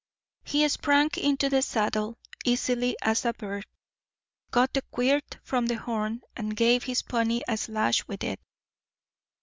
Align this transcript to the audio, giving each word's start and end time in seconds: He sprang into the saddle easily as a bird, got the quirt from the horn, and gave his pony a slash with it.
He 0.43 0.67
sprang 0.67 1.11
into 1.15 1.47
the 1.47 1.61
saddle 1.61 2.17
easily 2.43 2.97
as 3.03 3.23
a 3.23 3.33
bird, 3.35 3.67
got 4.49 4.73
the 4.73 4.81
quirt 4.81 5.37
from 5.43 5.67
the 5.67 5.77
horn, 5.77 6.21
and 6.35 6.57
gave 6.57 6.85
his 6.85 7.03
pony 7.03 7.41
a 7.47 7.55
slash 7.55 8.07
with 8.07 8.23
it. 8.23 8.39